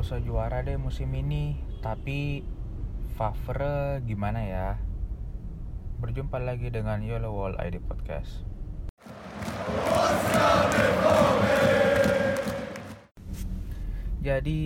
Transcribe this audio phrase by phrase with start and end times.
[0.00, 2.40] usah juara deh musim ini, tapi
[3.20, 4.80] Favre gimana ya?
[6.00, 8.48] Berjumpa lagi dengan Yellow Wall ID Podcast.
[14.24, 14.64] Jadi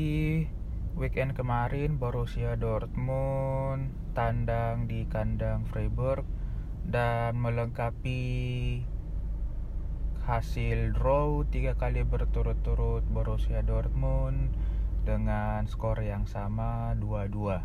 [0.95, 6.23] weekend kemarin Borussia Dortmund tandang di kandang Freiburg
[6.87, 8.23] dan melengkapi
[10.31, 14.54] hasil draw tiga kali berturut-turut Borussia Dortmund
[15.04, 17.61] dengan skor yang sama 2-2.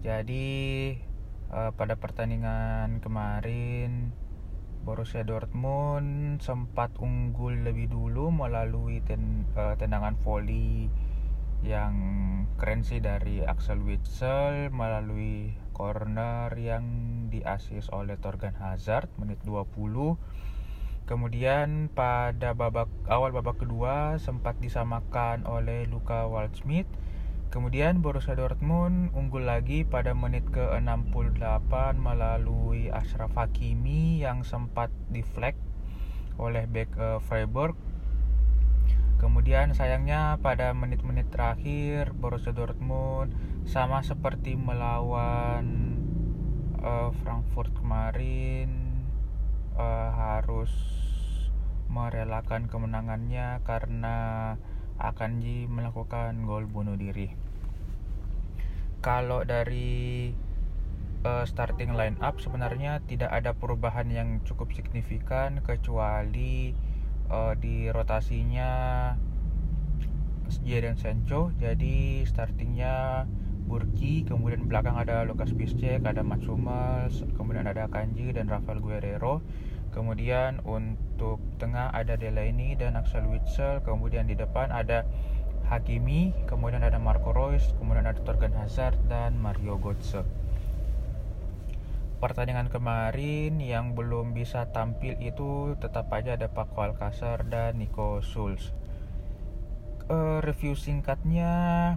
[0.00, 0.48] Jadi
[1.52, 4.14] uh, pada pertandingan kemarin
[4.80, 10.88] Borussia Dortmund sempat unggul lebih dulu melalui ten, uh, tendangan volley
[11.60, 11.94] yang
[12.56, 16.84] keren sih dari Axel Witsel melalui corner yang
[17.28, 20.16] diasis oleh Torgan Hazard menit 20
[21.10, 26.86] Kemudian pada babak awal babak kedua sempat disamakan oleh Luka Waldschmidt.
[27.50, 35.58] Kemudian Borussia Dortmund unggul lagi pada menit ke-68 melalui Ashraf Hakimi yang sempat deflect
[36.38, 37.74] oleh back uh, Freiburg.
[39.18, 43.34] Kemudian sayangnya pada menit-menit terakhir Borussia Dortmund
[43.66, 45.98] sama seperti melawan
[46.78, 48.79] uh, Frankfurt kemarin
[49.80, 50.70] uh, harus
[51.88, 54.16] merelakan kemenangannya karena
[55.00, 57.32] Akanji melakukan gol bunuh diri.
[59.00, 60.28] Kalau dari
[61.24, 66.76] uh, starting line up sebenarnya tidak ada perubahan yang cukup signifikan kecuali
[67.32, 68.70] uh, di rotasinya
[70.68, 71.56] Jadon Sancho.
[71.56, 73.24] Jadi startingnya
[73.70, 79.46] Burki, kemudian belakang ada Lucas Piszczek, ada Mats Hummels, kemudian ada Kanji dan Rafael Guerrero.
[79.90, 83.82] Kemudian untuk tengah ada Delaney dan Axel Witsel.
[83.82, 85.02] Kemudian di depan ada
[85.70, 90.26] Hakimi, kemudian ada Marco Reus, kemudian ada Torgan Hazard dan Mario Götze.
[92.20, 98.76] Pertandingan kemarin yang belum bisa tampil itu tetap aja ada Paco Alcacer dan Nico Schulz.
[100.10, 101.96] Uh, review singkatnya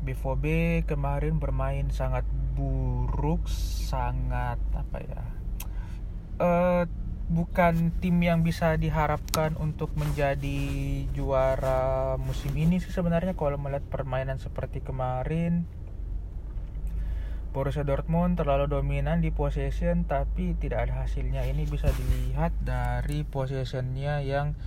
[0.00, 2.24] B4B kemarin bermain sangat
[2.56, 3.46] buruk,
[3.84, 5.22] sangat apa ya?
[6.40, 6.82] Uh,
[7.30, 10.60] bukan tim yang bisa diharapkan untuk menjadi
[11.14, 13.38] juara musim ini sih sebenarnya.
[13.38, 15.62] Kalau melihat permainan seperti kemarin
[17.54, 21.46] Borussia Dortmund terlalu dominan di possession tapi tidak ada hasilnya.
[21.46, 24.58] Ini bisa dilihat dari possessionnya yang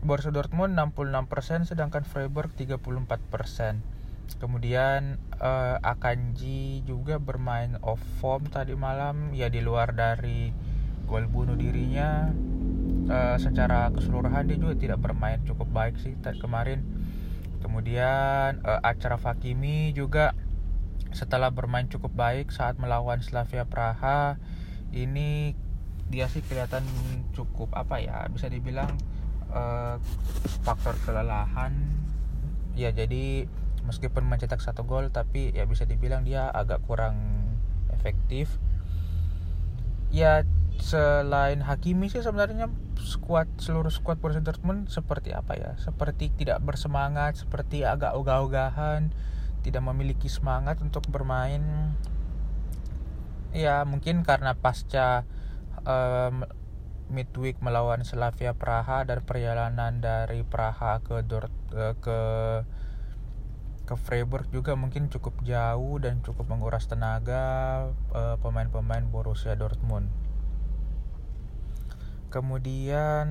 [0.00, 4.00] Borussia Dortmund 66% sedangkan Freiburg 34%
[4.40, 9.36] kemudian uh, Akanji juga bermain off form tadi malam.
[9.36, 10.71] Ya di luar dari
[11.06, 12.30] gol bunuh dirinya
[13.08, 16.84] uh, secara keseluruhan dia juga tidak bermain cukup baik sih kemarin.
[17.62, 20.34] Kemudian uh, acara Fakimi juga
[21.12, 24.40] setelah bermain cukup baik saat melawan Slavia Praha
[24.96, 25.52] ini
[26.12, 26.84] dia sih kelihatan
[27.32, 28.92] cukup apa ya bisa dibilang
[29.52, 29.96] uh,
[30.64, 31.72] faktor kelelahan.
[32.72, 33.48] Ya jadi
[33.84, 37.16] meskipun mencetak satu gol tapi ya bisa dibilang dia agak kurang
[37.92, 38.48] efektif.
[40.12, 40.44] Ya
[40.80, 45.72] selain Hakimi sih sebenarnya skuad seluruh skuad Borussia Dortmund seperti apa ya?
[45.76, 49.12] Seperti tidak bersemangat seperti agak ogah-ogahan
[49.62, 51.94] tidak memiliki semangat untuk bermain.
[53.52, 55.28] Ya mungkin karena pasca
[55.84, 56.44] um,
[57.12, 61.52] midweek melawan Slavia Praha dan perjalanan dari Praha ke Dort
[62.00, 62.20] ke
[63.82, 67.90] ke Freiburg juga mungkin cukup jauh dan cukup menguras tenaga
[68.40, 70.21] pemain-pemain uh, -pemain Borussia Dortmund
[72.32, 73.26] kemudian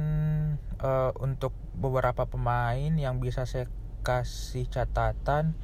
[0.78, 3.66] uh, untuk beberapa pemain yang bisa saya
[4.06, 5.58] kasih catatan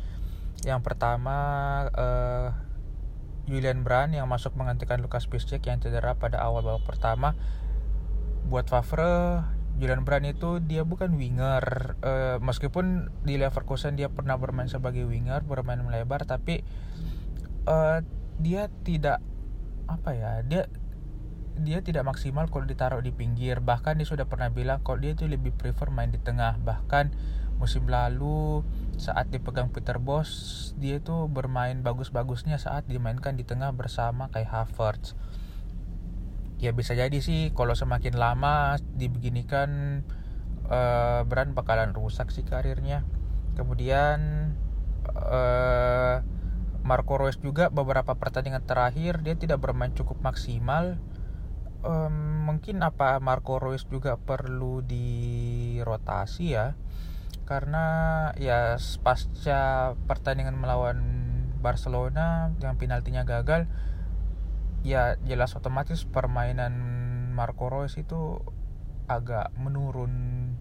[0.65, 1.37] yang pertama
[1.93, 2.49] uh,
[3.47, 7.31] Julian Brand yang masuk menggantikan Lukas Piszczek yang cedera pada awal babak pertama.
[8.51, 9.45] Buat Favre
[9.77, 15.45] Julian Brand itu dia bukan winger uh, meskipun di Leverkusen dia pernah bermain sebagai winger
[15.45, 16.65] bermain melebar tapi
[17.69, 18.01] uh,
[18.41, 19.21] dia tidak
[19.85, 20.65] apa ya dia
[21.59, 23.59] dia tidak maksimal kalau ditaruh di pinggir.
[23.59, 26.57] Bahkan dia sudah pernah bilang kalau dia itu lebih prefer main di tengah.
[26.61, 27.13] Bahkan
[27.57, 28.61] musim lalu
[28.97, 30.29] saat dipegang Peter Bos
[30.77, 35.17] dia itu bermain bagus-bagusnya saat dimainkan di tengah bersama kayak Havertz.
[36.57, 40.01] Ya bisa jadi sih kalau semakin lama dibeginikan
[40.69, 43.05] uh, Brand bakalan rusak sih karirnya.
[43.57, 44.53] Kemudian
[45.13, 46.21] uh,
[46.87, 50.95] Marco Reus juga beberapa pertandingan terakhir dia tidak bermain cukup maksimal
[51.83, 56.73] um, mungkin apa Marco Reus juga perlu dirotasi ya
[57.47, 57.85] karena
[58.35, 60.99] ya pasca pertandingan melawan
[61.63, 63.65] Barcelona yang penaltinya gagal
[64.85, 66.73] ya jelas otomatis permainan
[67.33, 68.41] Marco Reus itu
[69.07, 70.11] agak menurun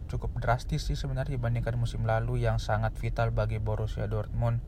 [0.07, 4.63] cukup drastis sih sebenarnya dibandingkan musim lalu yang sangat vital bagi Borussia Dortmund.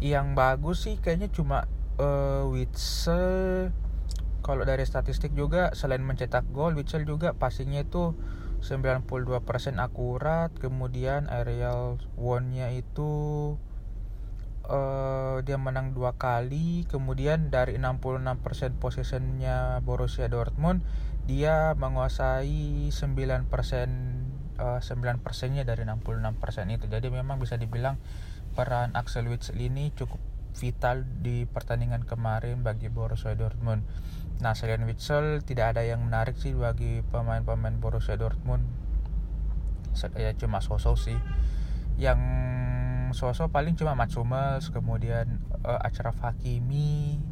[0.00, 1.68] Yang bagus sih kayaknya cuma
[2.00, 3.70] uh, Witsel.
[4.42, 8.18] Kalau dari statistik juga selain mencetak gol, Witsel juga passingnya itu
[8.62, 9.06] 92%
[9.78, 13.54] akurat, kemudian aerial one-nya itu
[14.66, 20.82] uh, dia menang dua kali, kemudian dari 66% possessionnya Borussia Dortmund
[21.22, 23.46] dia menguasai 9%
[24.58, 26.86] uh, 9 persennya dari 66% itu.
[26.90, 27.98] Jadi memang bisa dibilang
[28.58, 30.18] peran Axel Witsel ini cukup
[30.52, 33.82] vital di pertandingan kemarin bagi Borussia Dortmund
[34.42, 38.66] nah selain Witsel tidak ada yang menarik sih bagi pemain-pemain Borussia Dortmund.
[40.18, 41.18] Ya cuma sosok sih.
[41.94, 42.18] Yang
[43.14, 47.22] sosok paling cuma Mats Hummels kemudian uh, Achraf Hakimi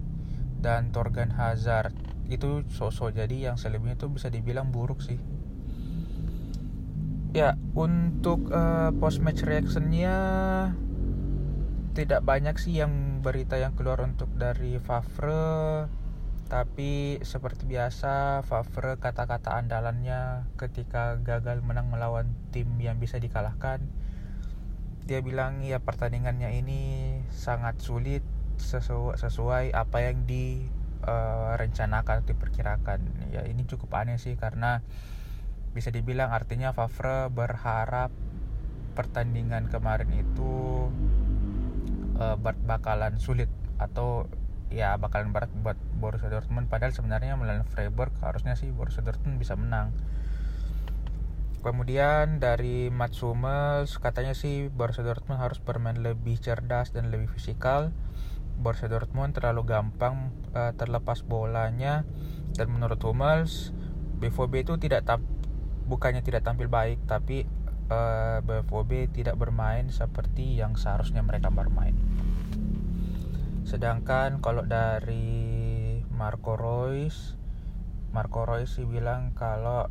[0.63, 1.91] dan Torgan Hazard.
[2.31, 5.19] Itu sosok jadi yang selebihnya itu bisa dibilang buruk sih.
[7.35, 10.15] Ya untuk uh, eh, post match reactionnya
[11.91, 15.91] tidak banyak sih yang berita yang keluar untuk dari Favre
[16.51, 23.79] tapi seperti biasa Favre kata-kata andalannya ketika gagal menang melawan tim yang bisa dikalahkan
[25.07, 26.83] dia bilang ya pertandingannya ini
[27.35, 28.23] sangat sulit
[28.63, 30.63] sesuai, sesuai apa yang di
[31.03, 33.01] uh, rencanakan diperkirakan.
[33.35, 34.87] Ya ini cukup aneh sih karena
[35.75, 38.15] bisa dibilang artinya Favre berharap
[38.95, 40.87] pertandingan kemarin itu
[42.15, 43.51] uh, bakalan sulit
[43.83, 44.31] atau
[44.71, 46.67] ya bakalan berat buat Borussia Dortmund.
[46.73, 49.93] Padahal sebenarnya melawan Freiburg harusnya sih Borussia Dortmund bisa menang.
[51.61, 57.93] Kemudian dari Mats Hummels katanya sih Borussia Dortmund harus bermain lebih cerdas dan lebih fisikal.
[58.57, 62.09] Borussia Dortmund terlalu gampang uh, terlepas bolanya.
[62.57, 63.77] Dan menurut Hummels
[64.21, 65.25] BVB itu tidak tam
[65.89, 67.49] bukannya tidak tampil baik tapi
[67.91, 71.97] uh, eh, BVB tidak bermain seperti yang seharusnya mereka bermain.
[73.67, 75.60] Sedangkan kalau dari
[76.21, 77.41] Marco Reus
[78.13, 79.89] Marco Reus sih bilang kalau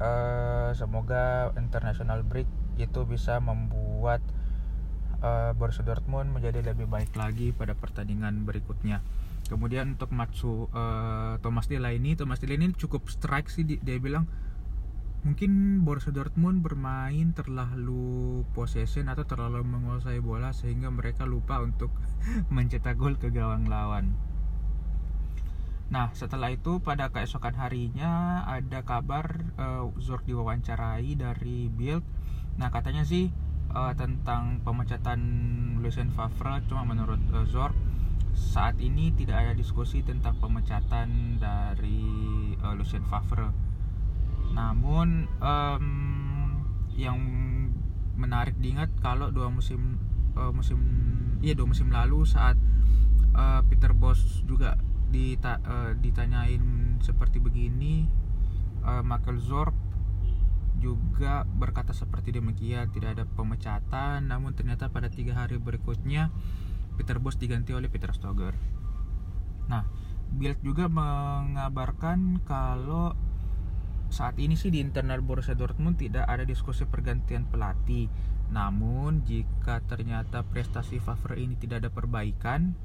[0.00, 2.48] uh, semoga international break
[2.80, 4.24] itu bisa membuat
[5.20, 9.00] uh, Borussia Dortmund menjadi lebih baik lagi pada pertandingan berikutnya.
[9.46, 14.26] Kemudian untuk Matsu uh, Thomas ini, Thomas ini cukup strike sih dia bilang
[15.26, 21.90] mungkin Borussia Dortmund bermain terlalu possession atau terlalu menguasai bola sehingga mereka lupa untuk
[22.54, 24.14] mencetak gol ke gawang lawan.
[25.86, 32.02] Nah, setelah itu pada keesokan harinya ada kabar uh, Zorc diwawancarai dari Bild.
[32.58, 33.30] Nah, katanya sih
[33.76, 35.20] uh, tentang pemecatan
[35.84, 37.76] Lucien Favre cuma menurut uh, Zorc
[38.36, 42.04] saat ini tidak ada diskusi tentang pemecatan dari
[42.60, 43.52] uh, Lucien Favre
[44.52, 45.86] namun um,
[46.96, 47.18] yang
[48.16, 50.00] menarik diingat kalau dua musim
[50.36, 50.80] uh, musim
[51.44, 52.56] iya dua musim lalu saat
[53.68, 54.80] Peter Bos juga
[55.16, 56.60] dita, uh, ditanyain
[57.00, 58.04] seperti begini
[58.84, 59.72] uh, Michael Zorc
[60.76, 66.28] juga berkata seperti demikian tidak ada pemecatan namun ternyata pada tiga hari berikutnya
[67.00, 68.52] Peter Bos diganti oleh Peter Stoger.
[69.72, 69.88] Nah
[70.36, 73.16] Bild juga mengabarkan kalau
[74.12, 78.12] saat ini sih di internal Borussia Dortmund tidak ada diskusi pergantian pelatih.
[78.52, 82.78] Namun jika ternyata prestasi Favre ini tidak ada perbaikan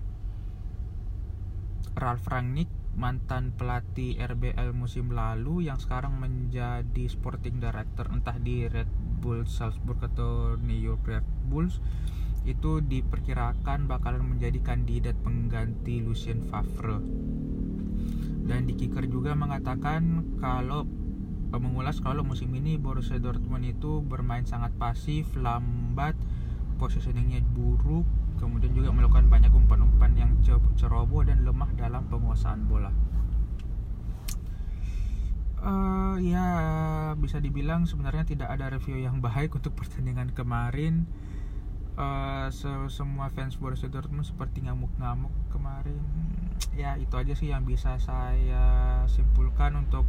[1.98, 8.90] Ralf Rangnick mantan pelatih RBL musim lalu yang sekarang menjadi sporting director entah di Red
[9.24, 11.80] Bull Salzburg atau New York Red Bulls
[12.44, 16.98] itu diperkirakan bakalan menjadi kandidat pengganti Lucien Favre.
[18.42, 20.90] Dan di Kicker juga mengatakan kalau
[21.54, 26.18] eh, mengulas kalau musim ini Borussia Dortmund itu bermain sangat pasif, lambat,
[26.82, 28.10] positioningnya buruk,
[28.40, 30.32] kemudian juga melakukan banyak umpan-umpan yang
[30.78, 32.92] ceroboh dan lemah dalam penguasaan bola.
[35.62, 36.48] Uh, ya
[37.14, 41.06] bisa dibilang sebenarnya tidak ada review yang baik untuk pertandingan kemarin.
[42.00, 46.02] Uh, se semua fans Borussia Dortmund seperti ngamuk-ngamuk kemarin.
[46.74, 50.08] Ya itu aja sih yang bisa saya simpulkan untuk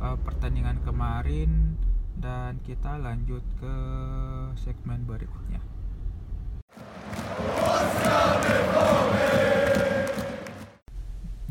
[0.00, 1.78] uh, pertandingan kemarin
[2.18, 3.74] dan kita lanjut ke
[4.58, 5.73] segmen berikutnya.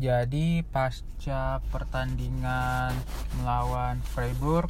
[0.04, 2.92] Jadi pasca pertandingan
[3.40, 4.68] melawan Freiburg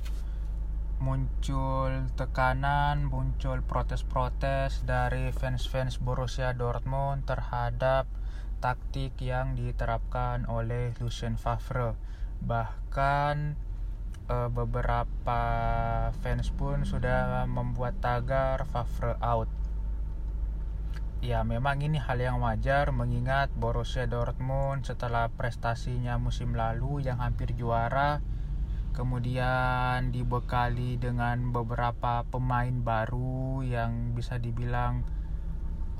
[1.03, 8.07] muncul tekanan, muncul protes-protes dari fans-fans Borussia Dortmund terhadap
[8.63, 11.93] taktik yang diterapkan oleh Lucien Favre.
[12.41, 13.59] Bahkan
[14.31, 15.41] e, beberapa
[16.25, 19.51] fans pun sudah membuat tagar Favre out.
[21.25, 27.57] Ya, memang ini hal yang wajar mengingat Borussia Dortmund setelah prestasinya musim lalu yang hampir
[27.57, 28.21] juara
[28.93, 35.01] kemudian dibekali dengan beberapa pemain baru yang bisa dibilang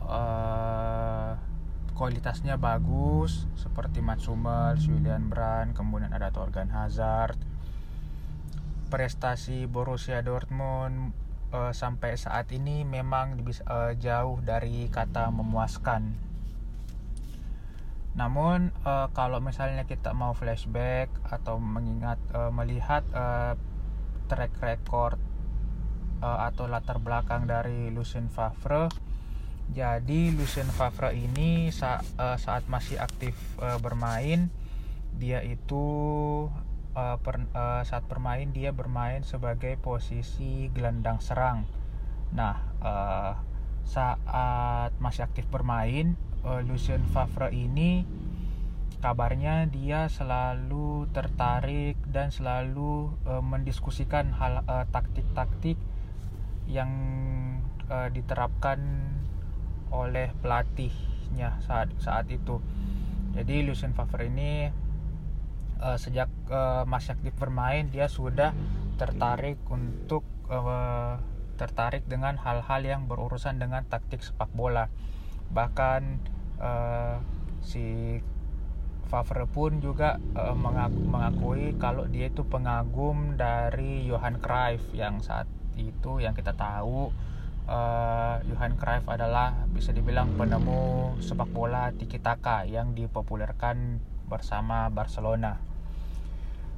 [0.05, 1.41] uh,
[1.97, 7.41] kualitasnya bagus seperti Mats Hummels, Julian Brand, kemudian ada Torgan Hazard.
[8.93, 11.24] Prestasi Borussia Dortmund
[11.55, 13.39] uh, sampai saat ini memang
[13.71, 16.19] uh, jauh dari kata memuaskan.
[18.19, 23.55] Namun uh, kalau misalnya kita mau flashback atau mengingat uh, melihat uh,
[24.27, 25.19] track record
[26.19, 28.91] uh, atau latar belakang dari Lucien Favre
[29.73, 34.53] jadi Lucien Favre ini sa uh, saat masih aktif uh, bermain
[35.17, 35.87] dia itu
[36.95, 41.69] uh, per, uh, saat bermain dia bermain sebagai posisi gelandang serang
[42.35, 43.35] nah uh,
[43.85, 48.03] saat masih aktif bermain uh, Lucien Favre ini
[49.05, 55.77] kabarnya dia selalu tertarik dan selalu uh, mendiskusikan hal uh, taktik-taktik
[56.65, 56.89] yang
[57.93, 58.81] uh, diterapkan
[59.93, 62.65] oleh pelatihnya saat saat itu.
[63.37, 64.73] Jadi Lucien Favre ini
[65.85, 68.57] uh, sejak uh, masih aktif bermain dia sudah
[68.97, 71.21] tertarik untuk uh,
[71.61, 74.89] tertarik dengan hal-hal yang berurusan dengan taktik sepak bola.
[75.53, 76.03] Bahkan
[76.59, 77.21] uh,
[77.61, 78.19] si
[79.05, 86.23] Favre pun juga uh, mengakui kalau dia itu pengagum dari Johan Cruyff yang saat itu
[86.23, 87.13] yang kita tahu
[87.69, 95.74] uh, Johan Cruyff adalah bisa dibilang penemu sepak bola tiki taka yang dipopulerkan bersama Barcelona.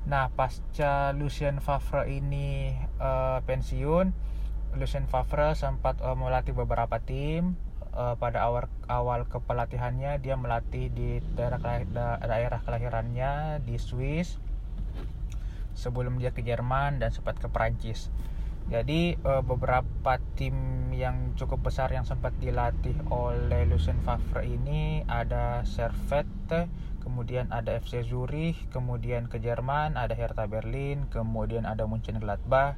[0.07, 2.71] Nah, pasca Lucien Favre ini
[3.03, 4.15] uh, pensiun,
[4.79, 7.59] Lucien Favre sempat uh, melatih beberapa tim
[7.91, 11.59] uh, pada awal awal kepelatihannya dia melatih di daerah
[12.23, 14.39] daerah kelahirannya di Swiss
[15.75, 18.13] sebelum dia ke Jerman dan sempat ke Prancis.
[18.71, 25.63] Jadi uh, beberapa tim yang cukup besar yang sempat dilatih oleh Lucien Favre ini ada
[25.67, 26.67] Servette,
[27.07, 32.75] kemudian ada FC Zurich, kemudian ke Jerman ada Hertha Berlin, kemudian ada Mönchengladbach,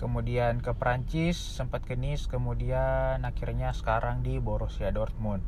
[0.00, 5.44] kemudian ke Prancis sempat ke Nice kemudian akhirnya sekarang di Borussia Dortmund.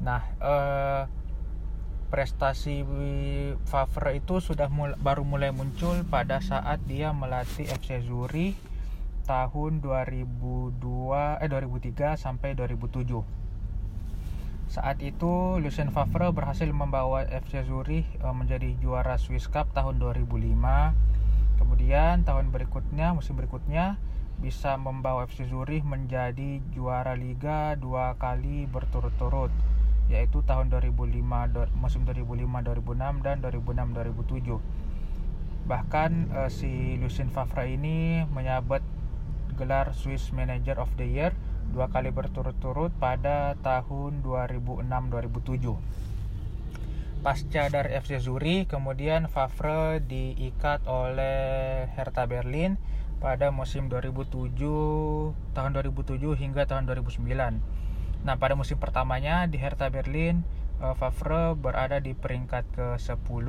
[0.00, 1.04] Nah eh,
[2.08, 2.80] prestasi
[3.68, 8.56] Favre itu sudah mul baru mulai muncul pada saat dia melatih FC Zurich
[9.28, 10.80] tahun 2002
[11.44, 13.41] eh 2003 sampai 2007
[14.72, 21.12] saat itu Lucien Favre berhasil membawa FC Zurich eh, menjadi juara Swiss Cup tahun 2005
[21.62, 23.94] Kemudian tahun berikutnya, musim berikutnya
[24.42, 29.54] bisa membawa FC Zurich menjadi juara liga dua kali berturut-turut
[30.10, 31.22] yaitu tahun 2005
[31.78, 34.58] musim 2005-2006 dan 2006-2007.
[35.70, 38.82] Bahkan uh, si Lucien Favre ini menyabet
[39.54, 41.30] gelar Swiss Manager of the Year
[41.72, 46.02] dua kali berturut-turut pada tahun 2006-2007
[47.24, 52.76] pasca dari FC Zurich kemudian Favre diikat oleh Hertha Berlin
[53.24, 54.52] pada musim 2007
[55.56, 60.44] tahun 2007 hingga tahun 2009 nah pada musim pertamanya di Hertha Berlin
[60.82, 63.48] eh, Favre berada di peringkat ke-10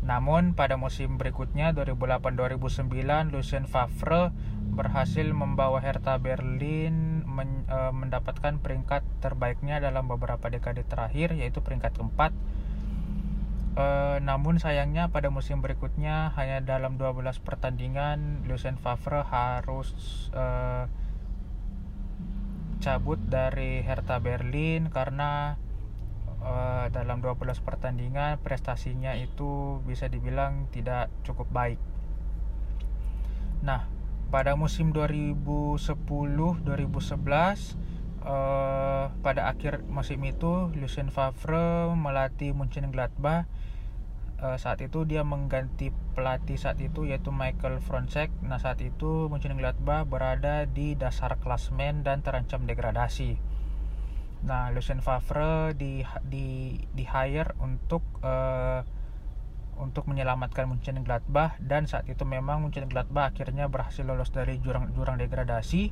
[0.00, 4.32] namun pada musim berikutnya 2008-2009 Lucien Favre
[4.72, 11.96] berhasil membawa Hertha Berlin men, e, mendapatkan peringkat terbaiknya dalam beberapa dekade terakhir yaitu peringkat
[11.96, 12.36] keempat
[13.70, 19.94] Uh, namun sayangnya pada musim berikutnya hanya dalam 12 pertandingan Lucien Favre harus
[20.34, 20.90] uh,
[22.82, 25.54] cabut dari Hertha Berlin karena
[26.42, 31.78] uh, dalam 12 pertandingan prestasinya itu bisa dibilang tidak cukup baik.
[33.62, 33.86] Nah,
[34.30, 35.90] pada musim 2010-2011
[38.24, 43.50] uh, pada akhir musim itu Lucien Favre melatih Mönchengladbach.
[44.40, 50.08] Uh, saat itu dia mengganti pelatih saat itu yaitu Michael Fronzek nah saat itu Mönchengladbach
[50.08, 53.36] berada di dasar klasmen dan terancam degradasi.
[54.46, 58.80] Nah Lucien Favre di di di hire untuk uh,
[59.80, 65.90] untuk menyelamatkan Mönchengladbach dan saat itu memang Mönchengladbach akhirnya berhasil lolos dari jurang-jurang degradasi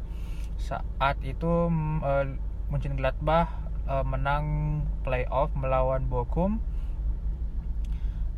[0.60, 1.72] saat itu
[2.04, 2.24] uh,
[2.68, 3.48] Mönchengladbach
[3.88, 4.44] uh, menang
[5.02, 6.60] playoff melawan Bochum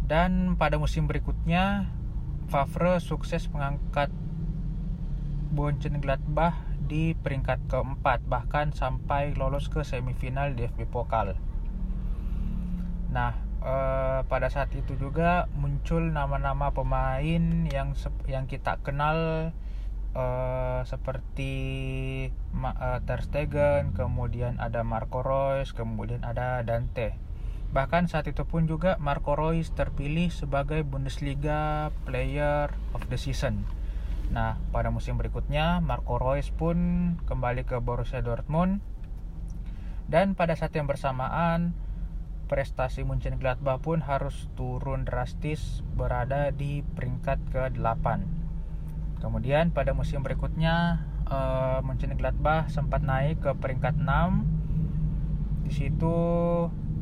[0.07, 1.90] dan pada musim berikutnya
[2.50, 4.11] Favre sukses mengangkat
[5.50, 11.38] Mönchengladbach di peringkat keempat bahkan sampai lolos ke semifinal DFB Pokal.
[13.14, 17.95] Nah, uh, pada saat itu juga muncul nama-nama pemain yang
[18.29, 19.50] yang kita kenal
[20.17, 21.55] uh, seperti
[22.57, 27.17] uh, Ter Stegen, kemudian ada Marco Reus, kemudian ada Dante.
[27.71, 33.62] Bahkan saat itu pun juga Marco Reus terpilih sebagai Bundesliga Player of the Season.
[34.31, 36.79] Nah, pada musim berikutnya Marco Reus pun
[37.31, 38.83] kembali ke Borussia Dortmund
[40.11, 41.75] dan pada saat yang bersamaan
[42.50, 48.26] prestasi Mönchengladbach pun harus turun drastis berada di peringkat ke-8.
[49.23, 55.62] Kemudian pada musim berikutnya uh, Mönchengladbach sempat naik ke peringkat 6.
[55.62, 56.16] Di situ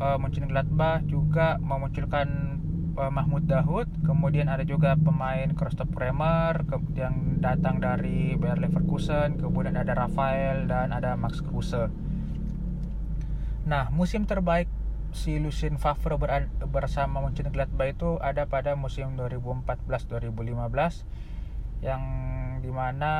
[0.05, 2.61] uh, Mönchengladbach juga memunculkan
[3.01, 6.61] uh, Mahmud Dahoud, kemudian ada juga pemain Christoph Bremer
[6.93, 11.89] yang datang dari Bayer Leverkusen, kemudian ada Rafael dan ada Max Kruse.
[13.69, 14.67] Nah, musim terbaik
[15.13, 21.05] si Lucien Favre ber bersama Mönchengladbach itu ada pada musim 2014-2015
[21.81, 22.03] yang
[22.61, 23.13] di mana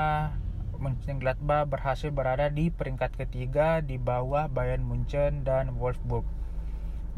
[0.79, 6.23] Mönchengladbach berhasil berada di peringkat ketiga di bawah Bayern Munchen dan Wolfsburg.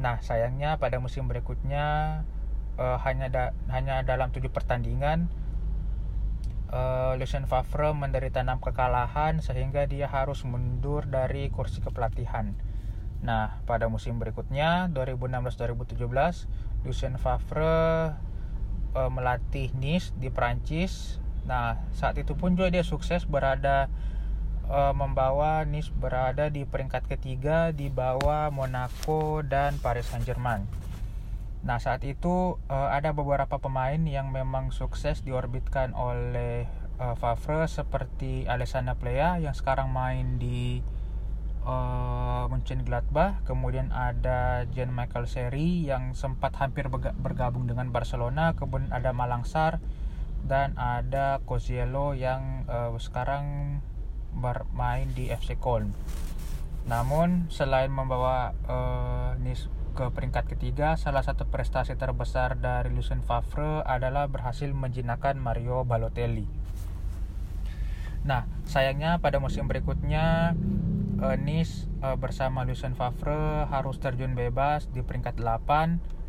[0.00, 2.20] Nah sayangnya pada musim berikutnya
[2.80, 5.28] uh, hanya da hanya dalam tujuh pertandingan
[6.72, 12.56] uh, Lucien Favre menderita enam kekalahan sehingga dia harus mundur dari kursi kepelatihan.
[13.20, 18.16] Nah, pada musim berikutnya 2016-2017, Lucien Favre
[18.96, 21.20] e, melatih Nice di Prancis.
[21.44, 23.92] Nah, saat itu pun juga dia sukses berada
[24.64, 30.64] e, membawa Nice berada di peringkat ketiga di bawah Monaco dan Paris Saint-Germain.
[31.60, 36.64] Nah, saat itu e, ada beberapa pemain yang memang sukses diorbitkan oleh
[36.96, 40.80] e, Favre seperti Alessandro Plea yang sekarang main di
[41.70, 49.14] uh, Mönchengladbach, kemudian ada Jean Michael Seri yang sempat hampir bergabung dengan Barcelona, kemudian ada
[49.14, 49.78] Malangsar
[50.42, 53.78] dan ada Coziello yang uh, sekarang
[54.34, 55.94] bermain di FC Köln.
[56.90, 63.82] Namun selain membawa uh, Nice ke peringkat ketiga, salah satu prestasi terbesar dari Lucien Favre
[63.82, 66.46] adalah berhasil menjinakkan Mario Balotelli.
[68.22, 70.54] Nah, sayangnya pada musim berikutnya
[71.20, 76.20] uh, Nice uh, bersama Lucien Favre harus terjun bebas di peringkat 8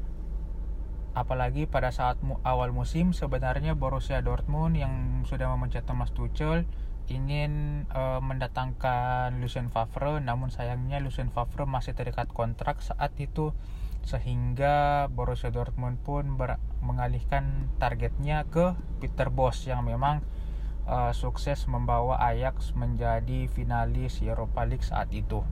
[1.12, 6.64] apalagi pada saat mu awal musim sebenarnya Borussia Dortmund yang sudah memecat Thomas Tuchel
[7.12, 10.24] ingin uh, mendatangkan Lucien Favre.
[10.24, 13.52] Namun sayangnya Lucien Favre masih terikat kontrak saat itu
[14.02, 16.40] sehingga Borussia Dortmund pun
[16.82, 20.26] mengalihkan targetnya ke Peter Bosz yang memang
[20.88, 25.44] uh, sukses membawa Ajax menjadi finalis Europa League saat itu.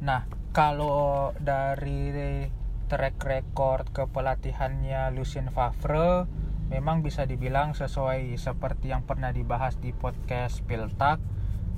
[0.00, 2.48] Nah, kalau dari
[2.86, 6.30] track record kepelatihannya Lucien Favre
[6.70, 11.18] memang bisa dibilang sesuai seperti yang pernah dibahas di podcast Piltak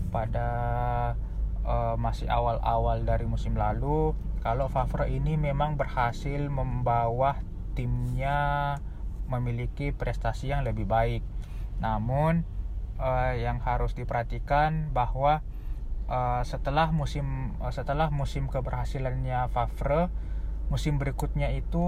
[0.09, 0.49] pada
[1.65, 7.41] uh, masih awal-awal dari musim lalu kalau Favre ini memang berhasil membawa
[7.77, 8.77] timnya
[9.29, 11.21] memiliki prestasi yang lebih baik
[11.79, 12.43] namun
[12.99, 15.41] uh, yang harus diperhatikan bahwa
[16.11, 20.11] uh, setelah musim uh, setelah musim keberhasilannya Favre,
[20.69, 21.87] musim berikutnya itu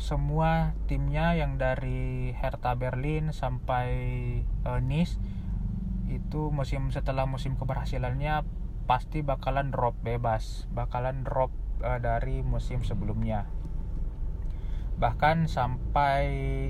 [0.00, 3.90] semua timnya yang dari Hertha Berlin sampai
[4.64, 5.20] uh, Nice
[6.08, 8.44] itu musim setelah musim keberhasilannya
[8.84, 13.50] pasti bakalan drop bebas, bakalan drop dari musim sebelumnya
[15.02, 16.22] bahkan sampai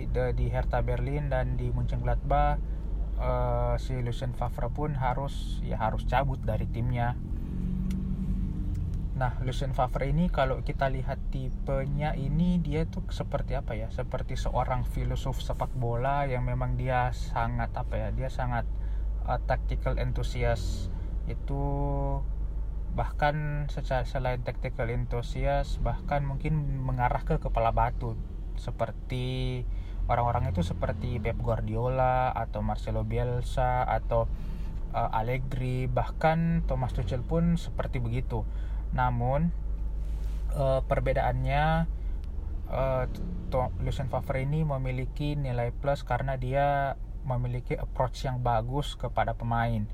[0.09, 2.57] de, di Hertha Berlin dan di Mönchengladbach
[3.21, 7.13] uh, si Lucien Favre pun harus ya harus cabut dari timnya.
[9.13, 13.93] Nah, Lucien Favre ini kalau kita lihat tipenya ini dia tuh seperti apa ya?
[13.93, 18.09] Seperti seorang filosof sepak bola yang memang dia sangat apa ya?
[18.17, 18.65] Dia sangat
[19.29, 20.89] uh, tactical enthusiast.
[21.29, 21.63] Itu
[22.93, 28.17] bahkan secara selain tactical enthusiast bahkan mungkin mengarah ke kepala batu
[28.61, 29.63] seperti
[30.13, 34.29] orang-orang itu seperti Pep Guardiola atau Marcelo Bielsa atau
[34.93, 38.45] uh, Allegri bahkan Thomas Tuchel pun seperti begitu
[38.93, 39.49] namun
[40.53, 41.89] uh, perbedaannya
[42.69, 43.05] uh,
[43.81, 49.87] Lucien Favre ini memiliki nilai plus karena dia memiliki approach yang bagus kepada pemain.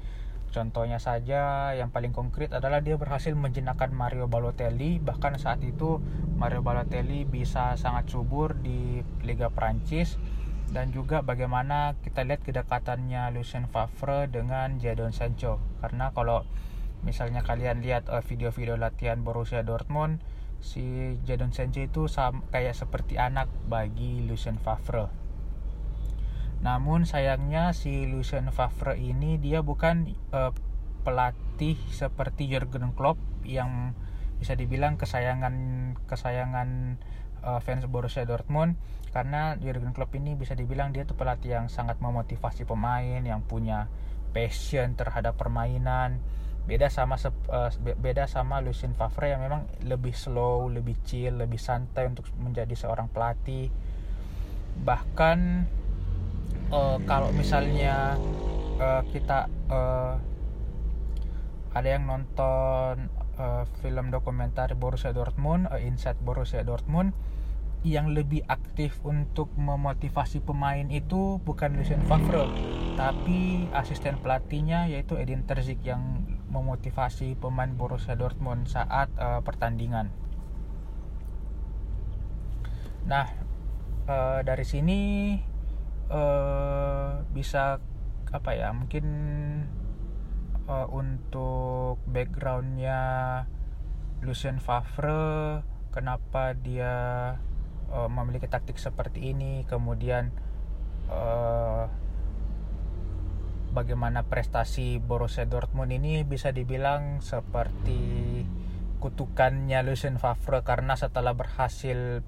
[0.48, 4.96] Contohnya saja yang paling konkret adalah dia berhasil menjenakkan Mario Balotelli.
[4.96, 6.00] Bahkan saat itu
[6.40, 10.16] Mario Balotelli bisa sangat subur di Liga Prancis
[10.72, 15.61] dan juga bagaimana kita lihat kedekatannya Lucien Favre dengan Jadon Sancho.
[15.84, 16.48] Karena kalau
[17.04, 20.18] misalnya kalian lihat uh, video-video latihan Borussia Dortmund
[20.58, 22.11] si Jadon Sancho itu
[22.50, 25.27] kayak seperti anak bagi Lucien Favre
[26.59, 30.51] namun sayangnya si Lucien Favre ini dia bukan uh,
[31.07, 33.94] pelatih seperti Jurgen Klopp yang
[34.42, 35.55] bisa dibilang kesayangan
[36.11, 36.99] kesayangan
[37.47, 38.75] uh, fans Borussia Dortmund.
[39.14, 43.87] Karena Jurgen Klopp ini bisa dibilang dia tuh pelatih yang sangat memotivasi pemain yang punya
[44.35, 46.18] passion terhadap permainan.
[46.68, 52.11] Beda sama uh, beda sama Lucien Favre yang memang lebih slow lebih chill lebih santai
[52.11, 53.73] untuk menjadi seorang pelatih.
[54.85, 55.38] Bahkan
[56.72, 58.16] uh, kalau misalnya
[58.81, 60.16] uh, kita uh,
[61.72, 67.12] ada yang nonton uh, film dokumenter Borussia Dortmund, uh, Inside Borussia Dortmund,
[67.87, 72.50] yang lebih aktif untuk memotivasi pemain itu bukan Lucien Favre,
[72.98, 80.11] tapi asisten pelatihnya yaitu Edin Terzic yang memotivasi pemain Borussia Dortmund saat uh, pertandingan.
[83.07, 83.31] Nah,
[84.11, 85.00] uh, dari sini
[86.12, 87.81] uh, bisa
[88.29, 89.07] apa ya mungkin
[90.68, 93.01] uh, untuk backgroundnya
[94.21, 96.94] Lucien Favre kenapa dia
[97.88, 100.29] uh, memiliki taktik seperti ini kemudian
[101.09, 101.88] uh,
[103.73, 108.44] bagaimana prestasi Borussia Dortmund ini bisa dibilang seperti
[108.99, 112.21] kutukannya Lucien Favre karena setelah berhasil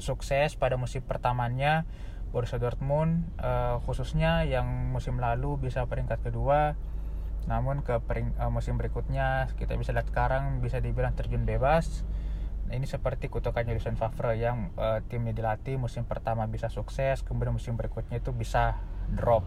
[0.00, 1.84] sukses pada musim pertamanya
[2.30, 6.78] Borussia Dortmund uh, khususnya yang musim lalu bisa peringkat kedua
[7.50, 12.04] namun ke pering, uh, musim berikutnya kita bisa lihat sekarang bisa dibilang terjun bebas.
[12.68, 17.50] Nah, ini seperti kutukannya Lucien Favre yang uh, timnya dilatih musim pertama bisa sukses kemudian
[17.56, 18.78] musim berikutnya itu bisa
[19.10, 19.42] drop.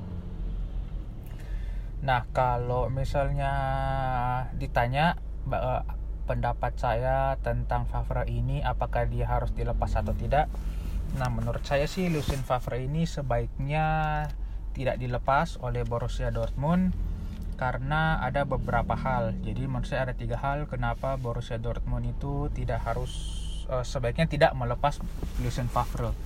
[2.03, 3.53] Nah kalau misalnya
[4.59, 5.15] ditanya
[5.47, 5.87] uh,
[6.27, 10.51] pendapat saya tentang Favre ini apakah dia harus dilepas atau tidak
[11.13, 13.85] Nah, menurut saya sih Lucien Favre ini sebaiknya
[14.73, 16.89] tidak dilepas oleh Borussia Dortmund
[17.53, 19.37] karena ada beberapa hal.
[19.45, 23.13] Jadi menurut saya ada tiga hal kenapa Borussia Dortmund itu tidak harus
[23.69, 24.97] uh, sebaiknya tidak melepas
[25.37, 26.17] Lucien Favre.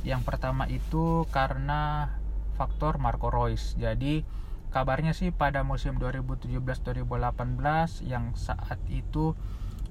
[0.00, 2.16] Yang pertama itu karena
[2.56, 3.76] faktor Marco Reus.
[3.76, 4.24] Jadi
[4.72, 7.04] kabarnya sih pada musim 2017-2018
[8.08, 9.36] yang saat itu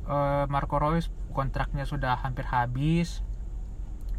[0.10, 3.22] uh, Marco Reus kontraknya sudah hampir habis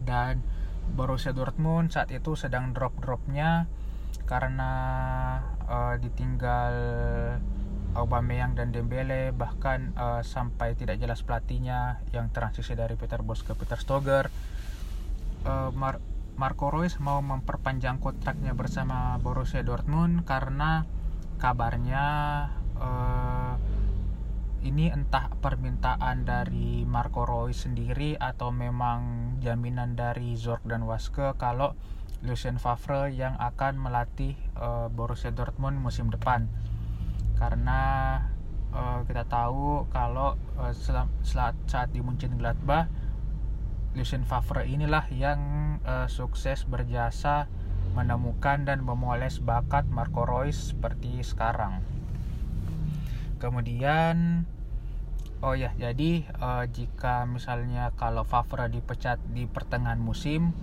[0.04, 0.44] dan
[0.92, 3.66] Borussia Dortmund saat itu sedang drop-dropnya
[4.24, 4.72] karena
[5.68, 6.74] uh, ditinggal
[7.94, 13.54] Aubameyang dan Dembele bahkan uh, sampai tidak jelas pelatihnya yang transisi dari Peter Bosz ke
[13.54, 14.28] Peter Stoger.
[15.46, 16.02] Uh, Mar
[16.34, 20.82] Marco Reus mau memperpanjang kontraknya bersama Borussia Dortmund karena
[21.38, 22.06] kabarnya
[22.74, 23.54] uh,
[24.64, 31.76] ini entah permintaan dari Marco Reus sendiri atau memang jaminan dari Zorc dan Waske kalau
[32.24, 36.48] Lucien Favre yang akan melatih uh, Borussia Dortmund musim depan
[37.36, 37.80] karena
[38.72, 42.88] uh, kita tahu kalau uh, saat, saat di Munchen Gladbach
[43.92, 45.40] Lucien Favre inilah yang
[45.84, 47.52] uh, sukses berjasa
[47.92, 51.78] menemukan dan memoles bakat Marco Reus seperti sekarang.
[53.38, 54.48] Kemudian
[55.44, 60.56] Oh ya, jadi uh, jika misalnya kalau Favre dipecat di pertengahan musim,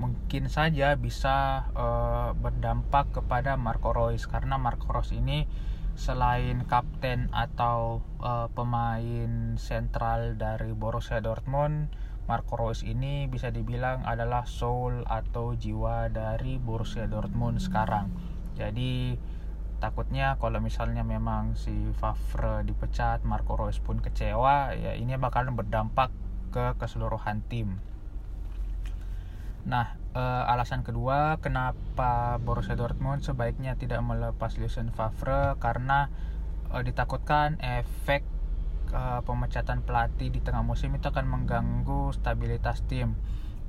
[0.00, 5.44] mungkin saja bisa uh, berdampak kepada Marco Reus karena Marco Reus ini
[6.00, 11.92] selain kapten atau uh, pemain sentral dari Borussia Dortmund,
[12.24, 18.08] Marco Reus ini bisa dibilang adalah soul atau jiwa dari Borussia Dortmund sekarang.
[18.56, 19.12] Jadi
[19.82, 26.14] takutnya kalau misalnya memang si Favre dipecat Marco Reus pun kecewa ya ini bakalan berdampak
[26.54, 27.82] ke keseluruhan tim.
[29.66, 35.58] Nah eh, alasan kedua kenapa Borussia Dortmund sebaiknya tidak melepas Lucien Favre?
[35.58, 36.06] Karena
[36.70, 38.22] eh, ditakutkan efek
[38.94, 43.18] eh, pemecatan pelatih di tengah musim itu akan mengganggu stabilitas tim.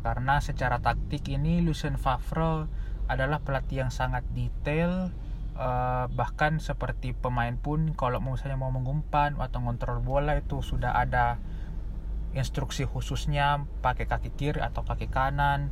[0.06, 2.69] Karena secara taktik ini Lucien Favre
[3.10, 5.10] adalah pelatih yang sangat detail
[5.57, 11.37] uh, bahkan seperti pemain pun kalau misalnya mau mengumpan atau ngontrol bola itu sudah ada
[12.33, 15.69] instruksi khususnya pakai kaki kiri atau kaki kanan.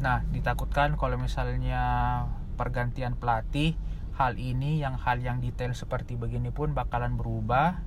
[0.00, 2.24] Nah, ditakutkan kalau misalnya
[2.56, 3.76] pergantian pelatih,
[4.16, 7.78] hal ini yang hal yang detail seperti begini pun bakalan berubah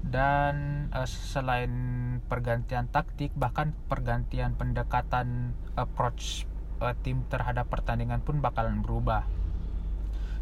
[0.00, 1.72] dan uh, selain
[2.26, 6.48] pergantian taktik bahkan pergantian pendekatan approach
[6.80, 9.39] uh, tim terhadap pertandingan pun bakalan berubah.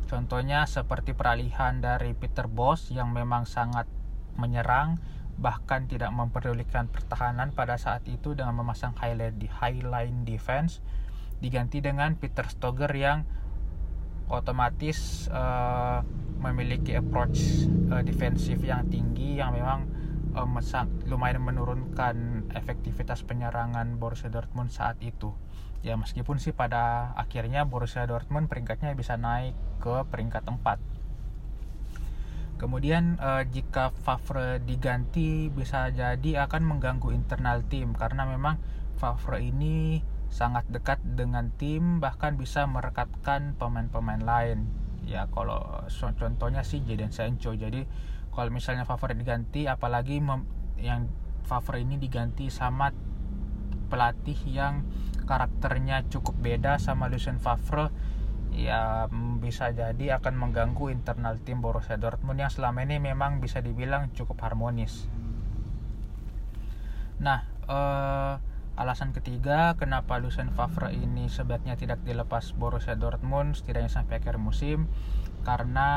[0.08, 3.84] Contohnya seperti peralihan dari Peter Bosz yang memang sangat
[4.40, 4.96] menyerang
[5.38, 10.82] bahkan tidak memperdulikan pertahanan pada saat itu dengan memasang highlight di highline defense
[11.38, 13.22] diganti dengan Peter Stoger yang
[14.26, 16.02] otomatis uh,
[16.42, 19.86] memiliki approach uh, defensif yang tinggi yang memang
[20.34, 20.58] um,
[21.06, 25.30] lumayan menurunkan efektivitas penyerangan Borussia Dortmund saat itu
[25.86, 33.46] ya meskipun sih pada akhirnya Borussia Dortmund peringkatnya bisa naik ke peringkat 4 kemudian eh,
[33.48, 38.58] jika Favre diganti bisa jadi akan mengganggu internal tim karena memang
[38.98, 44.68] Favre ini sangat dekat dengan tim bahkan bisa merekatkan pemain-pemain lain.
[45.08, 47.56] Ya kalau contohnya sih Jadon Sancho.
[47.56, 47.88] Jadi
[48.34, 50.20] kalau misalnya Favre diganti apalagi
[50.78, 51.08] yang
[51.48, 52.92] Favre ini diganti sama
[53.88, 54.84] pelatih yang
[55.28, 57.92] karakternya cukup beda sama Lucien Favre
[58.54, 59.06] ya
[59.38, 64.40] bisa jadi akan mengganggu internal tim Borussia Dortmund yang selama ini memang bisa dibilang cukup
[64.40, 65.06] harmonis.
[67.20, 68.34] Nah, eh,
[68.78, 74.88] alasan ketiga kenapa Lucien Favre ini sebaiknya tidak dilepas Borussia Dortmund setidaknya sampai akhir musim
[75.44, 75.88] karena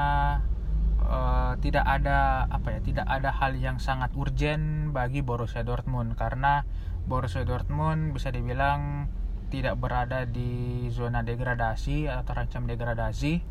[1.01, 6.67] eh, tidak ada apa ya, tidak ada hal yang sangat urgent bagi Borussia Dortmund karena
[7.05, 9.11] Borussia Dortmund bisa dibilang
[9.51, 13.43] tidak berada di zona degradasi atau terancam degradasi.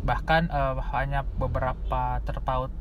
[0.00, 2.72] Bahkan uh, hanya beberapa terpaut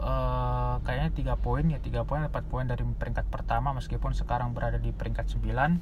[0.00, 4.76] uh, kayaknya tiga poin ya tiga poin empat poin dari peringkat pertama meskipun sekarang berada
[4.76, 5.80] di peringkat 9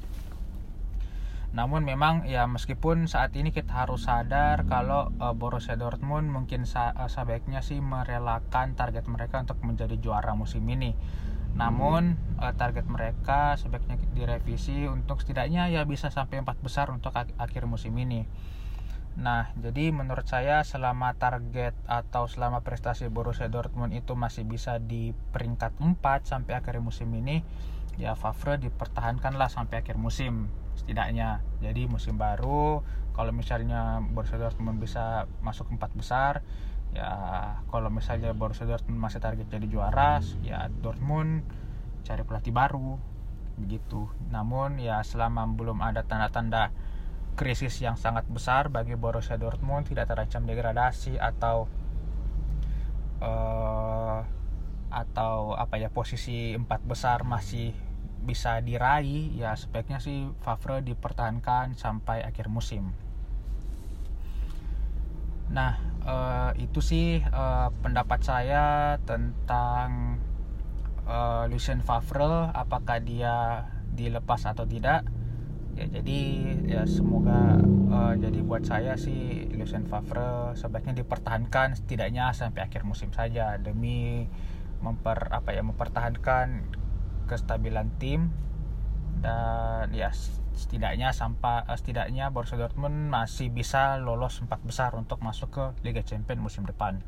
[1.55, 6.67] namun memang ya meskipun saat ini kita harus sadar kalau uh, Borussia Dortmund mungkin
[7.07, 10.91] sebaiknya sih merelakan target mereka untuk menjadi juara musim ini
[11.55, 17.31] namun uh, target mereka sebaiknya direvisi untuk setidaknya ya bisa sampai empat besar untuk ak
[17.39, 18.27] akhir musim ini.
[19.15, 25.15] Nah, jadi menurut saya selama target atau selama prestasi Borussia Dortmund itu masih bisa di
[25.31, 27.39] peringkat 4 sampai akhir musim ini,
[27.95, 31.39] ya Favre dipertahankanlah sampai akhir musim setidaknya.
[31.63, 32.83] Jadi musim baru
[33.15, 36.43] kalau misalnya Borussia Dortmund bisa masuk empat besar,
[36.95, 37.11] ya
[37.67, 41.43] kalau misalnya Borussia Dortmund masih target jadi juara ya Dortmund
[42.07, 42.95] cari pelatih baru
[43.59, 44.07] begitu.
[44.31, 46.71] Namun ya selama belum ada tanda-tanda
[47.35, 51.67] krisis yang sangat besar bagi Borussia Dortmund tidak terancam degradasi atau
[53.19, 54.23] uh,
[54.87, 57.75] atau apa ya posisi empat besar masih
[58.23, 62.95] bisa diraih ya sebaiknya sih Favre dipertahankan sampai akhir musim.
[65.51, 70.21] Nah, uh, itu sih uh, pendapat saya tentang
[71.09, 75.03] uh, Lucien Favre, apakah dia dilepas atau tidak.
[75.75, 76.21] Ya, jadi
[76.63, 77.59] ya semoga
[77.91, 84.23] uh, jadi buat saya sih Lucien Favre sebaiknya dipertahankan setidaknya sampai akhir musim saja demi
[84.79, 86.63] memper apa ya mempertahankan
[87.27, 88.31] kestabilan tim
[89.19, 90.15] dan ya
[90.55, 96.01] setidaknya sampai uh, setidaknya Borussia Dortmund masih bisa lolos empat besar untuk masuk ke Liga
[96.01, 97.03] Champions musim depan.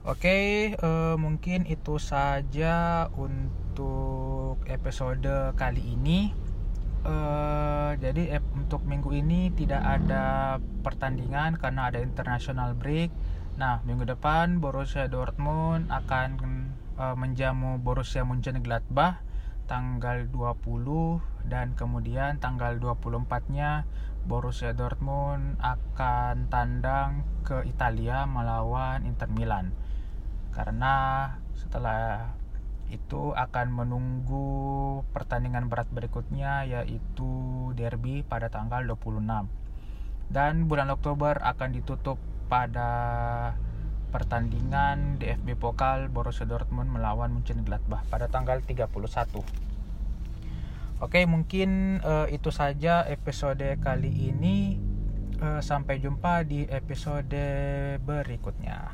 [0.00, 0.44] Oke, okay,
[0.80, 6.32] uh, eh, mungkin itu saja untuk episode kali ini.
[7.00, 13.12] Uh, jadi untuk minggu ini tidak ada pertandingan karena ada international break.
[13.60, 16.28] Nah, minggu depan Borussia Dortmund akan
[16.96, 19.29] uh, menjamu Borussia Mönchengladbach
[19.70, 23.86] tanggal 20 dan kemudian tanggal 24-nya
[24.26, 29.70] Borussia Dortmund akan tandang ke Italia melawan Inter Milan.
[30.50, 30.94] Karena
[31.54, 32.34] setelah
[32.90, 34.50] itu akan menunggu
[35.14, 39.46] pertandingan berat berikutnya yaitu derby pada tanggal 26.
[40.34, 42.18] Dan bulan Oktober akan ditutup
[42.50, 42.90] pada
[44.10, 48.90] pertandingan DFB Pokal Borussia Dortmund melawan Mönchengladbach pada tanggal 31.
[51.00, 54.76] Oke, mungkin uh, itu saja episode kali ini.
[55.40, 57.32] Uh, sampai jumpa di episode
[58.04, 58.92] berikutnya.